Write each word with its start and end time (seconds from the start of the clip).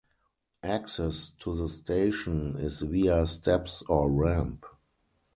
Access 0.63 1.29
to 1.37 1.55
the 1.55 1.69
station 1.69 2.57
is 2.57 2.79
via 2.81 3.27
steps 3.27 3.83
or 3.87 4.09
ramp. 4.09 4.65